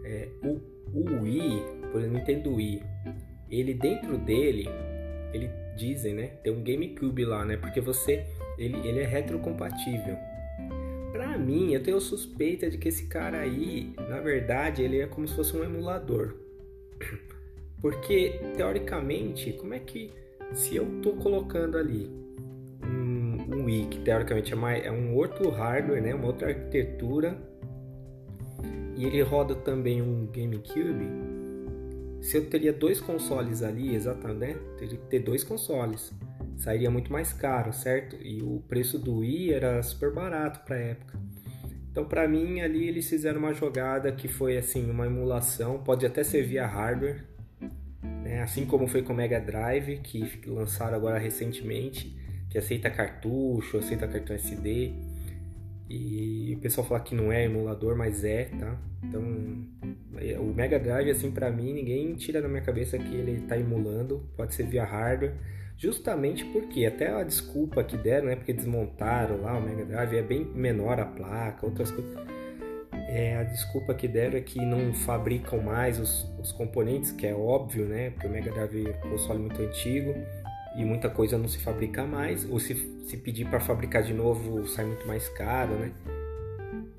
[0.03, 0.59] é, o,
[0.93, 2.83] o Wii, por exemplo, Nintendo Wii,
[3.49, 4.67] ele dentro dele,
[5.33, 6.27] ele dizem, né?
[6.43, 7.57] Tem um GameCube lá, né?
[7.57, 8.25] Porque você,
[8.57, 10.17] ele, ele é retrocompatível.
[11.43, 15.35] Mim, eu tenho suspeita de que esse cara aí, na verdade, ele é como se
[15.35, 16.35] fosse um emulador.
[17.81, 20.11] Porque, teoricamente, como é que
[20.53, 22.09] se eu tô colocando ali
[22.81, 27.37] um, um Wii, que teoricamente é, mais, é um outro hardware, né, uma outra arquitetura,
[28.95, 31.33] e ele roda também um GameCube,
[32.23, 34.55] se eu teria dois consoles ali, exatamente, né?
[34.77, 36.13] Teria que ter dois consoles.
[36.55, 38.15] Sairia muito mais caro, certo?
[38.15, 41.19] E o preço do Wii era super barato para época.
[41.93, 46.23] Então, para mim, ali eles fizeram uma jogada que foi assim, uma emulação, pode até
[46.23, 47.23] ser via hardware,
[48.01, 48.41] né?
[48.41, 52.17] assim como foi com o Mega Drive, que lançaram agora recentemente,
[52.49, 54.91] que aceita cartucho, aceita cartão SD.
[55.87, 58.75] E o pessoal fala que não é emulador, mas é, tá?
[59.03, 59.21] Então,
[60.17, 63.55] é, o Mega Drive, assim, para mim, ninguém tira da minha cabeça que ele tá
[63.55, 65.35] emulando, pode ser via hardware,
[65.77, 68.35] justamente porque até a desculpa que deram, né?
[68.35, 72.13] Porque desmontaram lá o Mega Drive, é bem menor a placa, outras coisas
[73.13, 77.33] é, a desculpa que deram é que não fabricam mais os, os componentes, que é
[77.33, 78.09] óbvio, né?
[78.09, 80.15] Porque o Mega Drive é um console muito antigo
[80.75, 82.73] e muita coisa não se fabrica mais, ou se,
[83.05, 85.91] se pedir para fabricar de novo sai muito mais caro, né?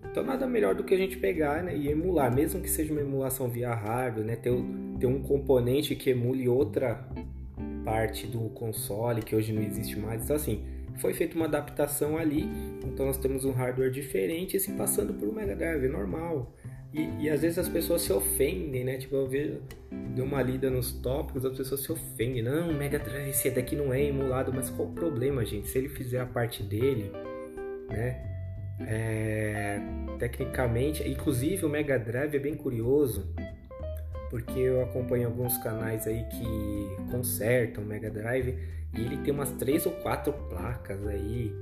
[0.08, 3.00] Então nada melhor do que a gente pegar né, e emular, mesmo que seja uma
[3.00, 4.36] emulação via hardware, né?
[4.36, 4.52] Ter,
[5.00, 7.04] ter um componente que emule outra
[7.84, 10.24] parte do console que hoje não existe mais.
[10.24, 10.64] Então assim,
[10.98, 12.48] foi feita uma adaptação ali,
[12.84, 16.52] então nós temos um hardware diferente se passando por um Mega Drive normal.
[16.92, 18.96] E, e, às vezes as pessoas se ofendem, né?
[18.96, 19.60] Tipo, eu vejo,
[20.14, 22.40] deu uma lida nos tópicos, as pessoas se ofendem.
[22.40, 25.66] Não, Mega Drive, esse daqui não é emulado, mas qual o problema, gente?
[25.66, 27.10] Se ele fizer a parte dele,
[27.88, 28.30] né?
[28.80, 29.80] É,
[30.18, 33.28] tecnicamente, inclusive o Mega Drive é bem curioso,
[34.34, 38.58] porque eu acompanho alguns canais aí que consertam o Mega Drive
[38.92, 41.54] e ele tem umas três ou quatro placas aí.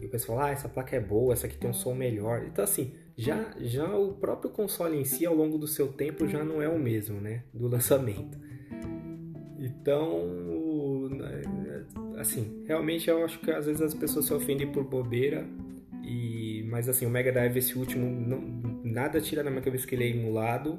[0.00, 2.44] E o pessoal fala, ah, essa placa é boa, essa aqui tem um som melhor.
[2.46, 6.44] Então, assim, já, já o próprio console em si, ao longo do seu tempo, já
[6.44, 7.42] não é o mesmo, né?
[7.52, 8.38] Do lançamento.
[9.58, 11.08] Então,
[12.16, 15.48] assim, realmente eu acho que às vezes as pessoas se ofendem por bobeira.
[16.04, 18.40] E, mas assim, o Mega Drive, esse último, não,
[18.84, 20.78] nada tira na minha cabeça que ele é emulado.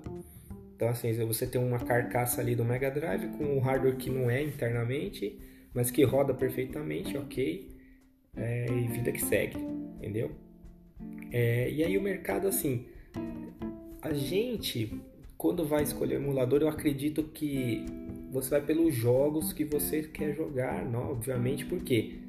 [0.81, 4.31] Então, assim, você tem uma carcaça ali do Mega Drive com um hardware que não
[4.31, 5.39] é internamente
[5.73, 7.69] mas que roda perfeitamente, ok,
[8.35, 10.31] é, e vida que segue, entendeu?
[11.31, 12.85] É, e aí o mercado, assim,
[14.01, 15.01] a gente,
[15.37, 17.85] quando vai escolher o emulador, eu acredito que
[18.31, 22.19] você vai pelos jogos que você quer jogar, não, obviamente, porque,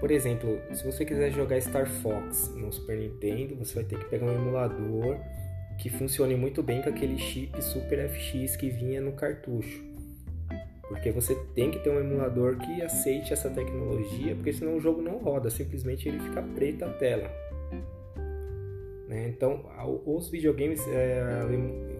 [0.00, 4.06] por exemplo, se você quiser jogar Star Fox no Super Nintendo, você vai ter que
[4.06, 5.18] pegar um emulador
[5.78, 9.82] que funcione muito bem com aquele chip Super FX que vinha no cartucho.
[10.88, 15.00] Porque você tem que ter um emulador que aceite essa tecnologia, porque senão o jogo
[15.00, 17.30] não roda, simplesmente ele fica preto a tela.
[19.08, 19.28] Né?
[19.28, 19.64] Então,
[20.06, 21.22] os videogames, é,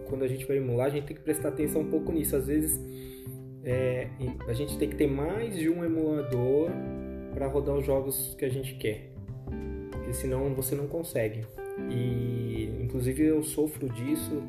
[0.07, 2.35] quando a gente vai emular, a gente tem que prestar atenção um pouco nisso.
[2.35, 2.79] Às vezes,
[3.63, 4.09] é,
[4.47, 6.69] a gente tem que ter mais de um emulador
[7.33, 9.09] para rodar os jogos que a gente quer,
[9.91, 11.41] porque senão você não consegue.
[11.89, 14.43] E, inclusive, eu sofro disso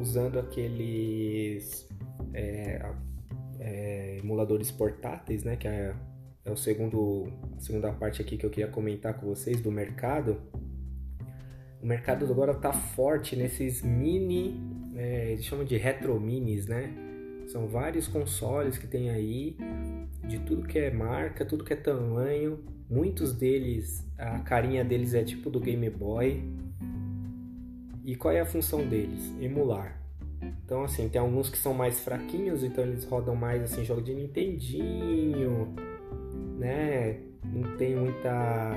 [0.00, 1.88] usando aqueles.
[2.32, 2.80] É,
[3.64, 5.56] é, emuladores portáteis, né?
[5.56, 5.94] Que é,
[6.44, 10.40] é o segundo, a segunda parte aqui que eu queria comentar com vocês do mercado.
[11.82, 14.60] o mercado agora tá forte nesses mini,
[14.94, 16.92] é, eles chamam de retro minis, né?
[17.46, 19.56] São vários consoles que tem aí,
[20.26, 22.64] de tudo que é marca, tudo que é tamanho.
[22.94, 26.44] Muitos deles, a carinha deles é tipo do Game Boy.
[28.04, 29.32] E qual é a função deles?
[29.40, 30.00] Emular.
[30.64, 34.14] Então, assim, tem alguns que são mais fraquinhos, então eles rodam mais, assim, jogo de
[34.14, 35.74] Nintendinho,
[36.56, 37.18] né?
[37.42, 38.72] Não tem muita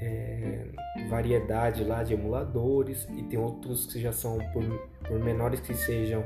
[0.00, 0.68] é,
[1.08, 4.62] variedade lá de emuladores e tem outros que já são por,
[5.08, 6.22] por menores que sejam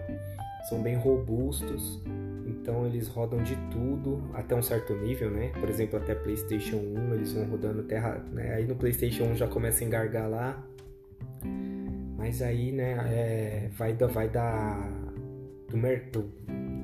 [0.68, 2.03] são bem robustos
[2.61, 7.14] então eles rodam de tudo até um certo nível né por exemplo até PlayStation 1
[7.14, 8.55] eles vão rodando terra né?
[8.55, 10.64] aí no PlayStation 1 já começa a engargar lá
[12.16, 14.88] mas aí né é, vai da vai da
[15.68, 15.77] do,
[16.12, 16.29] do,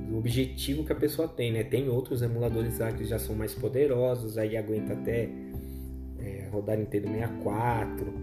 [0.09, 3.53] do objetivo que a pessoa tem né tem outros emuladores lá que já são mais
[3.53, 5.29] poderosos aí aguenta até
[6.55, 8.13] rodar Nintendo 64,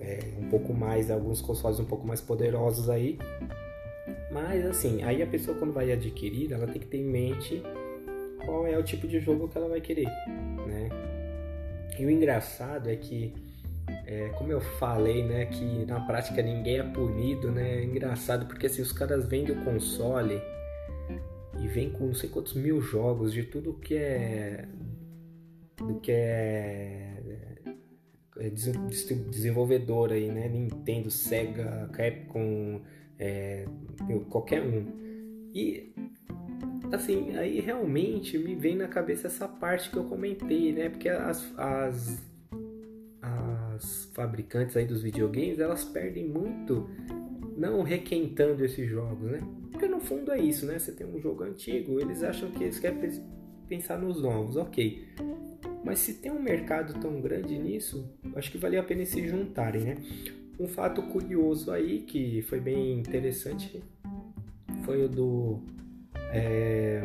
[0.00, 3.18] é, um pouco mais, alguns consoles um pouco mais poderosos aí.
[4.36, 7.62] Mas assim, aí a pessoa quando vai adquirir, ela tem que ter em mente
[8.44, 10.08] qual é o tipo de jogo que ela vai querer,
[10.66, 10.90] né?
[11.98, 13.32] E o engraçado é que,
[14.04, 17.78] é, como eu falei, né, que na prática ninguém é punido, né?
[17.78, 20.38] É engraçado porque assim, os caras vendem o console
[21.58, 24.68] e vem com não sei quantos mil jogos de tudo que é
[25.78, 27.22] do que é,
[28.36, 30.46] é desenvolvedor aí, né?
[30.46, 32.82] Nintendo, Sega, Capcom,
[33.18, 33.66] é,
[34.28, 34.84] qualquer um.
[35.54, 35.92] E
[36.92, 40.88] assim, aí realmente me vem na cabeça essa parte que eu comentei, né?
[40.88, 42.22] Porque as, as,
[43.22, 46.88] as fabricantes aí dos videogames, elas perdem muito
[47.56, 49.40] não requentando esses jogos, né?
[49.70, 50.78] Porque no fundo é isso, né?
[50.78, 52.98] Você tem um jogo antigo, eles acham que eles querem
[53.68, 55.08] pensar nos novos, ok.
[55.84, 59.82] Mas se tem um mercado tão grande nisso, acho que valia a pena se juntarem,
[59.84, 59.96] né?
[60.58, 63.82] Um fato curioso aí que foi bem interessante
[64.84, 65.60] foi o do
[66.32, 67.02] é,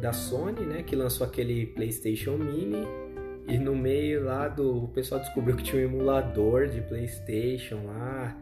[0.00, 0.82] da Sony, né?
[0.82, 2.86] Que lançou aquele PlayStation Mini
[3.48, 8.36] e no meio lá do o pessoal descobriu que tinha um emulador de PlayStation lá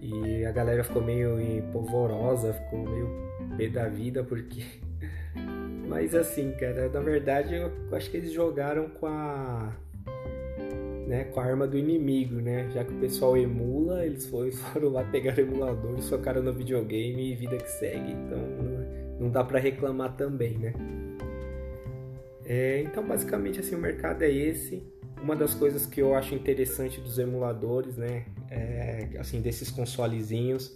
[0.00, 1.36] e a galera ficou meio
[1.70, 3.08] polvorosa, ficou meio
[3.56, 4.62] pé da vida porque
[5.86, 9.72] mas assim, cara, na verdade eu acho que eles jogaram com a.
[11.12, 12.70] Né, com a arma do inimigo, né?
[12.70, 14.48] Já que o pessoal emula, eles foram
[14.88, 18.12] lá pegar o emulador, socaram no videogame e vida que segue.
[18.12, 18.38] Então
[19.20, 20.72] não dá para reclamar também, né?
[22.46, 24.82] É, então basicamente assim o mercado é esse.
[25.22, 28.24] Uma das coisas que eu acho interessante dos emuladores, né?
[28.50, 30.74] É, assim desses consolezinhos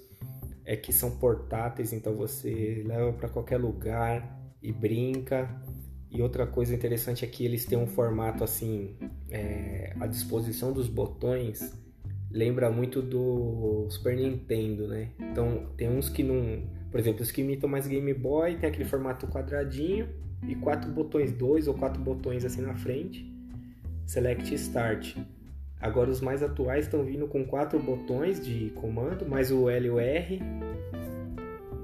[0.66, 5.48] é que são portáteis, então você leva para qualquer lugar e brinca.
[6.10, 8.96] E outra coisa interessante é que eles têm um formato assim,
[9.28, 11.76] é, a disposição dos botões
[12.30, 15.10] lembra muito do Super Nintendo, né?
[15.18, 18.84] Então tem uns que não, por exemplo, os que imitam mais Game Boy tem aquele
[18.84, 20.08] formato quadradinho
[20.46, 23.30] e quatro botões, dois ou quatro botões assim na frente,
[24.06, 25.16] Select Start.
[25.80, 29.90] Agora os mais atuais estão vindo com quatro botões de comando, mais o L e
[29.90, 30.40] o R,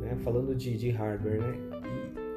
[0.01, 0.17] né?
[0.23, 1.82] Falando de, de hardware, né?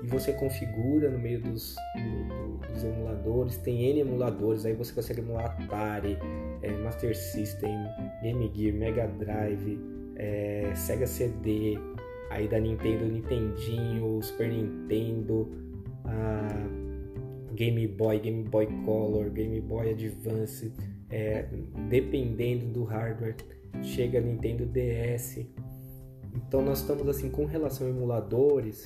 [0.05, 3.57] E você configura no meio dos, do, dos emuladores.
[3.57, 6.15] Tem N emuladores, aí você consegue emular Atari,
[6.61, 7.75] é, Master System,
[8.21, 9.79] Game Gear, Mega Drive,
[10.15, 11.79] é, Sega CD,
[12.29, 15.49] aí da Nintendo, Nintendinho, Super Nintendo,
[17.55, 20.71] Game Boy, Game Boy Color, Game Boy Advance,
[21.09, 21.47] é,
[21.89, 23.35] dependendo do hardware,
[23.81, 25.47] chega Nintendo DS.
[26.35, 28.85] Então nós estamos assim com relação a emuladores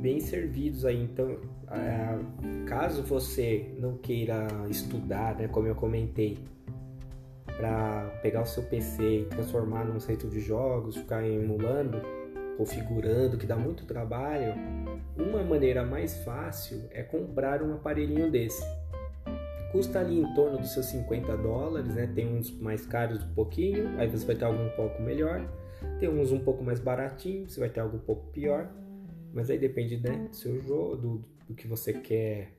[0.00, 1.02] bem servidos aí.
[1.02, 1.36] Então,
[2.66, 6.38] caso você não queira estudar, né, como eu comentei,
[7.56, 12.00] para pegar o seu PC e transformar num centro de jogos, ficar emulando,
[12.56, 14.54] configurando, que dá muito trabalho,
[15.16, 18.62] uma maneira mais fácil é comprar um aparelhinho desse.
[19.72, 22.10] Custa ali em torno dos seus 50 dólares, né?
[22.14, 25.42] Tem uns mais caros um pouquinho, aí você vai ter algum um pouco melhor.
[25.98, 28.70] Tem uns um pouco mais baratinhos, você vai ter algo um pouco pior.
[29.32, 32.52] Mas aí depende né, do seu jogo, do, do que você quer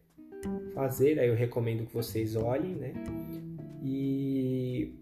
[0.74, 1.20] fazer.
[1.20, 2.94] Aí eu recomendo que vocês olhem, né?
[3.82, 4.94] E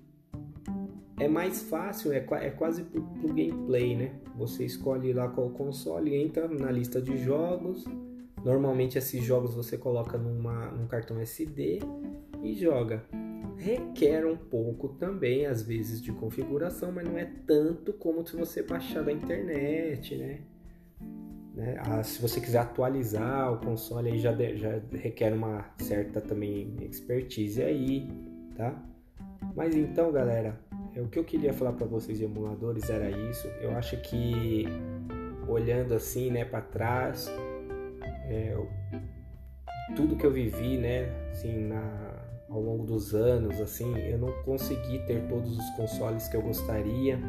[1.19, 4.15] é mais fácil, é, é quase pro, pro gameplay, né?
[4.37, 7.85] Você escolhe lá qual console, entra na lista de jogos.
[8.43, 11.79] Normalmente esses jogos você coloca numa, num cartão SD
[12.43, 13.03] e joga
[13.57, 18.61] requer um pouco também, às vezes, de configuração, mas não é tanto como se você
[18.61, 20.41] baixar da internet, né?
[21.55, 21.77] né?
[21.79, 26.75] Ah, se você quiser atualizar o console, aí já, de, já requer uma certa também
[26.81, 28.07] expertise aí,
[28.55, 28.77] tá?
[29.55, 30.59] Mas então, galera,
[30.93, 33.47] é, o que eu queria falar para vocês de emuladores era isso.
[33.61, 34.65] Eu acho que
[35.47, 37.31] olhando assim, né, para trás,
[38.27, 38.57] é,
[39.95, 42.04] tudo que eu vivi, né, assim, na,
[42.49, 47.19] ao longo dos anos, assim, eu não consegui ter todos os consoles que eu gostaria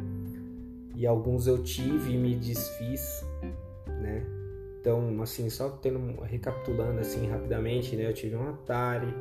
[0.94, 3.24] e alguns eu tive e me desfiz,
[3.86, 4.24] né?
[4.80, 8.08] Então, assim, só tendo, recapitulando assim rapidamente, né?
[8.08, 9.12] Eu tive um Atari,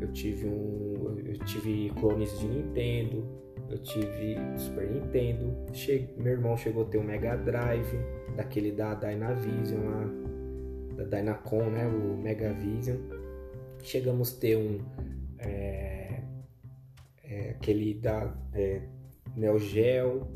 [0.00, 3.24] eu tive um, eu tive clones de Nintendo,
[3.68, 6.08] eu tive Super Nintendo, che...
[6.16, 7.98] meu irmão chegou a ter um Mega Drive,
[8.36, 10.10] daquele da Dynavision lá,
[10.96, 11.86] da Dynacon, né?
[11.86, 12.96] O Mega Vision.
[13.86, 14.80] Chegamos a ter um
[15.38, 16.20] é,
[17.22, 18.82] é, aquele da é,
[19.36, 20.26] Neo Geo,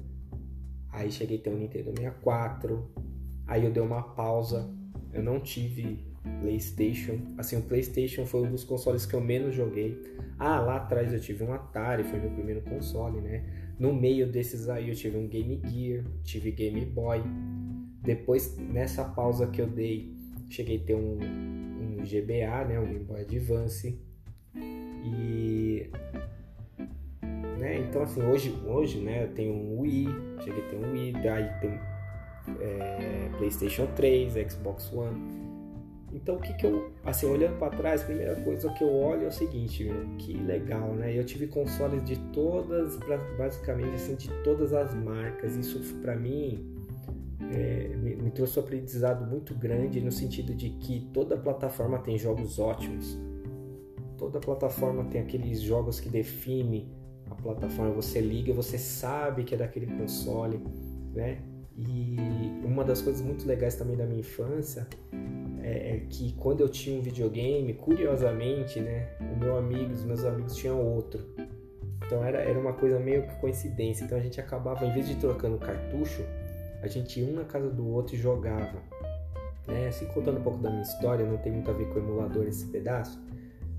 [0.93, 2.89] aí cheguei a ter um Nintendo 64,
[3.49, 4.73] aí eu dei uma pausa,
[5.13, 5.99] eu não tive
[6.41, 10.01] PlayStation, assim, o PlayStation foi um dos consoles que eu menos joguei.
[10.39, 13.75] Ah, lá atrás eu tive um Atari, foi meu primeiro console, né?
[13.81, 17.21] No meio desses aí eu tive um Game Gear, tive Game Boy.
[18.01, 20.17] Depois, nessa pausa que eu dei,
[20.49, 21.19] cheguei a ter um,
[22.03, 22.79] GBA, né?
[22.79, 23.99] Um Game Boy Advance.
[24.55, 25.91] E
[27.61, 27.79] né?
[27.79, 30.09] Então assim, hoje, hoje né, eu tenho um Wii,
[30.43, 31.79] cheguei a ter um Wii, daí tem
[32.59, 35.41] é, PlayStation 3, Xbox One.
[36.13, 39.25] Então o que que eu, assim, olhando para trás, a primeira coisa que eu olho
[39.25, 41.17] é o seguinte, meu, que legal, né?
[41.17, 42.99] Eu tive consoles de todas,
[43.39, 45.55] basicamente assim, de todas as marcas.
[45.55, 46.80] Isso para mim
[47.51, 52.19] é, me, me trouxe um aprendizado muito grande no sentido de que toda plataforma tem
[52.19, 53.19] jogos ótimos
[54.21, 56.87] toda plataforma tem aqueles jogos que define
[57.31, 57.91] a plataforma.
[57.95, 60.61] Você liga, você sabe que é daquele console,
[61.15, 61.39] né?
[61.75, 62.17] E
[62.63, 64.87] uma das coisas muito legais também da minha infância
[65.63, 70.23] é, é que quando eu tinha um videogame, curiosamente, né, o meu amigo, os meus
[70.25, 71.25] amigos tinham outro.
[72.05, 74.05] Então era, era uma coisa meio que coincidência.
[74.05, 76.23] Então a gente acabava, em vez de trocando cartucho,
[76.83, 78.83] a gente ia um na casa do outro e jogava.
[79.67, 79.89] Né?
[79.89, 82.47] Assim, contando um pouco da minha história, não tem muito a ver com o emulador
[82.47, 83.23] esse pedaço,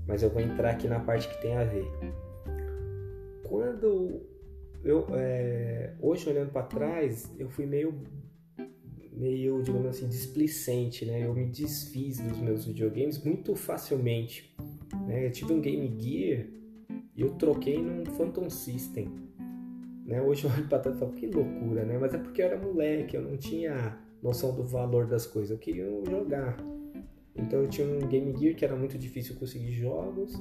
[0.06, 1.86] mas eu vou entrar aqui na parte que tem a ver.
[3.44, 4.22] Quando
[4.84, 7.94] eu é, hoje olhando para trás, eu fui meio
[9.12, 11.24] meio, digamos assim, displicente, né?
[11.24, 14.56] Eu me desfiz dos meus videogames muito facilmente.
[15.06, 15.26] Né?
[15.26, 16.46] Eu tive um Game Gear
[17.14, 19.12] e eu troquei num Phantom System.
[20.12, 20.20] Né?
[20.20, 21.96] Hoje eu olho para trás e falo, que loucura, né?
[21.98, 25.56] Mas é porque eu era moleque, eu não tinha noção do valor das coisas, eu
[25.56, 26.58] queria jogar.
[27.34, 30.38] Então eu tinha um Game Gear que era muito difícil conseguir jogos,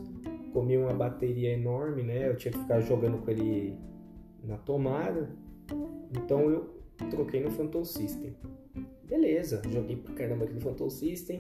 [0.52, 2.28] comia uma bateria enorme, né?
[2.28, 3.78] Eu tinha que ficar jogando com ele
[4.44, 5.30] na tomada.
[6.18, 6.76] Então eu
[7.10, 8.36] troquei no Phantom System.
[9.06, 11.40] Beleza, joguei pra caramba aquele Phantom System,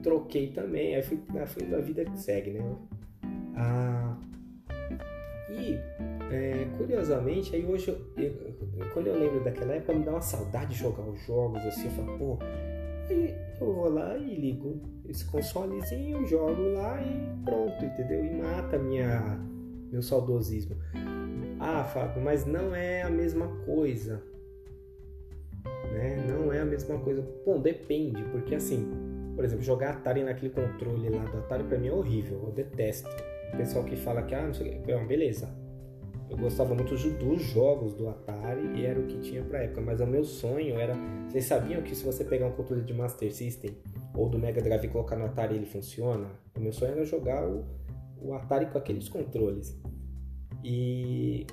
[0.00, 2.76] troquei também, aí fui, fui da vida que segue, né?
[3.56, 4.16] Ah,
[5.50, 5.76] e
[6.34, 10.74] é, curiosamente, aí hoje, eu, eu, quando eu lembro daquela época, me dá uma saudade
[10.74, 12.38] de jogar os jogos assim, eu falo, pô,
[13.08, 18.24] Aí eu vou lá e ligo esse consolezinho, jogo lá e pronto, entendeu?
[18.24, 19.38] E mata minha,
[19.92, 20.76] meu saudosismo.
[21.60, 24.22] Ah, Fábio, mas não é a mesma coisa.
[25.92, 26.24] Né?
[26.26, 27.22] Não é a mesma coisa.
[27.44, 28.90] Bom, depende, porque assim,
[29.36, 33.08] por exemplo, jogar Atari naquele controle lá do Atari pra mim é horrível, eu detesto.
[33.52, 35.48] O pessoal que fala que, ah, não sei o que, beleza,
[36.28, 40.00] eu gostava muito dos jogos do Atari e era o que tinha pra época, mas
[40.00, 40.94] o meu sonho era.
[41.28, 43.76] Vocês sabiam que se você pegar um controle de Master System
[44.14, 46.28] ou do Mega Drive e colocar no Atari ele funciona?
[46.56, 47.64] O meu sonho era jogar o,
[48.20, 49.78] o Atari com aqueles controles.
[50.62, 51.46] E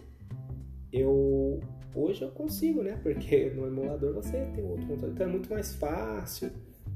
[0.91, 1.59] eu
[1.93, 2.99] hoje eu consigo, né?
[3.03, 6.49] Porque no emulador você tem outro controle, então é muito mais fácil.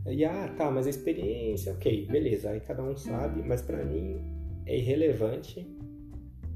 [0.08, 4.22] E ah, tá, mas a experiência, ok, beleza, aí cada um sabe, mas para mim
[4.66, 5.75] é irrelevante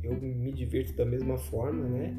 [0.03, 2.15] eu me divirto da mesma forma, né?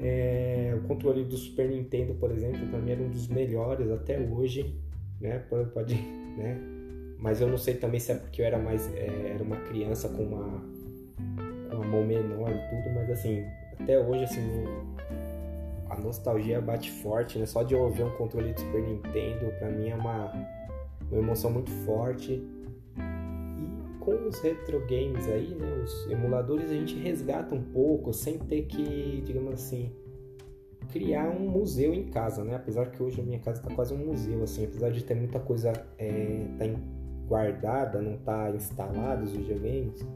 [0.00, 4.18] É, o controle do Super Nintendo, por exemplo, para mim era um dos melhores até
[4.18, 4.74] hoje,
[5.20, 5.38] né?
[5.72, 5.94] Pode,
[6.36, 6.58] né?
[7.18, 10.08] Mas eu não sei também se é porque eu era mais é, era uma criança
[10.08, 10.62] com uma
[11.70, 13.44] com uma mão menor e tudo, mas assim
[13.80, 14.42] até hoje assim
[15.88, 17.46] a nostalgia bate forte, né?
[17.46, 20.32] Só de eu ouvir um controle do Super Nintendo para mim é uma
[21.10, 22.42] uma emoção muito forte
[24.04, 28.62] com os retro games aí, né, os emuladores, a gente resgata um pouco sem ter
[28.62, 29.90] que, digamos assim,
[30.92, 32.54] criar um museu em casa, né?
[32.54, 35.40] Apesar que hoje a minha casa está quase um museu, assim, apesar de ter muita
[35.40, 36.64] coisa é, tá
[37.26, 40.06] guardada, não tá instalada os videogames,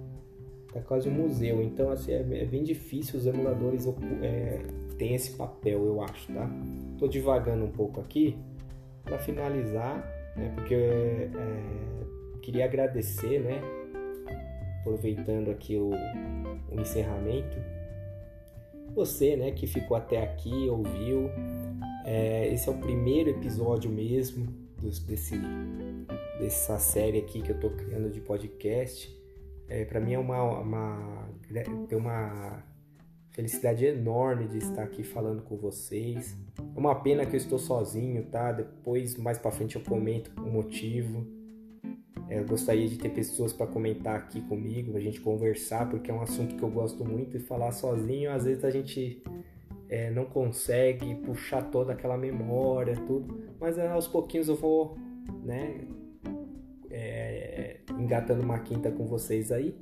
[0.72, 1.62] tá quase um museu.
[1.62, 3.86] Então, assim, é, é bem difícil os emuladores
[4.22, 4.60] é,
[4.98, 6.48] têm esse papel, eu acho, tá?
[6.98, 8.36] Tô divagando um pouco aqui
[9.02, 9.96] para finalizar,
[10.36, 10.52] né?
[10.54, 11.98] Porque é,
[12.42, 13.60] queria agradecer, né?
[14.88, 15.90] Aproveitando aqui o,
[16.70, 17.56] o encerramento.
[18.94, 21.30] Você, né, que ficou até aqui, ouviu,
[22.04, 24.46] é, esse é o primeiro episódio mesmo
[25.06, 25.38] desse,
[26.40, 29.14] dessa série aqui que eu tô criando de podcast.
[29.68, 31.28] É, para mim é uma, uma,
[31.92, 32.64] uma
[33.32, 36.34] felicidade enorme de estar aqui falando com vocês.
[36.58, 38.50] É uma pena que eu estou sozinho, tá?
[38.52, 41.37] Depois, mais para frente, eu comento o motivo.
[42.28, 46.14] É, eu gostaria de ter pessoas para comentar aqui comigo, a gente conversar, porque é
[46.14, 49.22] um assunto que eu gosto muito e falar sozinho, às vezes a gente
[49.88, 54.96] é, não consegue puxar toda aquela memória, tudo, mas aos pouquinhos eu vou,
[55.42, 55.80] né,
[56.90, 59.74] é, engatando uma quinta com vocês aí.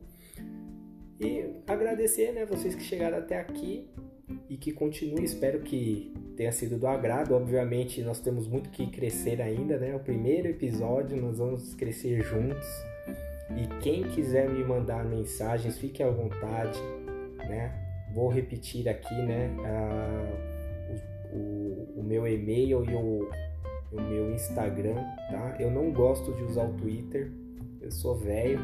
[1.18, 3.88] E agradecer, né, vocês que chegaram até aqui
[4.48, 5.24] e que continuem.
[5.24, 7.34] Espero que tenha sido do agrado.
[7.34, 9.94] Obviamente, nós temos muito que crescer ainda, né?
[9.94, 12.66] O primeiro episódio, nós vamos crescer juntos.
[13.56, 16.78] E quem quiser me mandar mensagens, fique à vontade,
[17.48, 17.72] né?
[18.12, 19.50] Vou repetir aqui, né?
[21.32, 23.30] o, o, o, meu e-mail e o,
[23.92, 24.96] o meu Instagram,
[25.30, 25.56] tá?
[25.60, 27.30] Eu não gosto de usar o Twitter,
[27.86, 28.60] eu sou velho.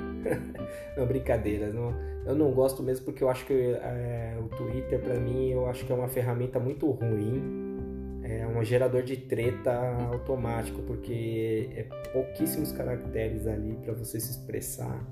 [0.97, 1.95] não, brincadeira, não,
[2.27, 5.85] eu não gosto mesmo porque eu acho que é, o Twitter, para mim, eu acho
[5.87, 7.71] que é uma ferramenta muito ruim.
[8.25, 9.73] É um gerador de treta
[10.11, 15.05] automático, porque é pouquíssimos caracteres ali para você se expressar.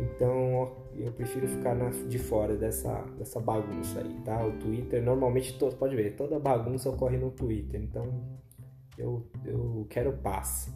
[0.00, 4.44] Então eu prefiro ficar na, de fora dessa, dessa bagunça aí, tá?
[4.46, 8.22] O Twitter, normalmente, todo, pode ver, toda bagunça ocorre no Twitter, então
[8.96, 10.72] eu, eu quero paz.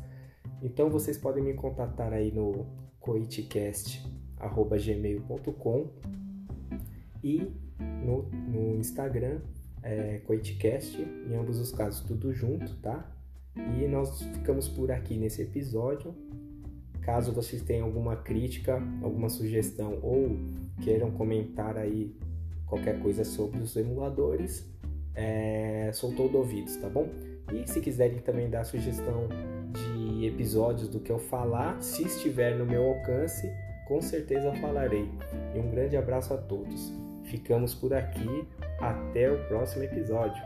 [0.62, 2.66] Então vocês podem me contatar aí no
[3.00, 5.86] coitcast.gmail.com
[7.22, 7.50] e
[8.04, 9.40] no, no Instagram
[9.82, 13.10] é, Coitcast, em ambos os casos tudo junto, tá?
[13.56, 16.14] E nós ficamos por aqui nesse episódio.
[17.00, 20.36] Caso vocês tenham alguma crítica, alguma sugestão ou
[20.82, 22.14] queiram comentar aí
[22.66, 24.68] qualquer coisa sobre os emuladores,
[25.14, 27.08] é, sou todo ouvidos, tá bom?
[27.52, 29.28] E se quiserem também dar sugestão
[29.72, 33.50] de episódios do que eu falar, se estiver no meu alcance,
[33.86, 35.08] com certeza falarei.
[35.54, 36.92] E um grande abraço a todos.
[37.24, 38.46] Ficamos por aqui.
[38.80, 40.42] Até o próximo episódio.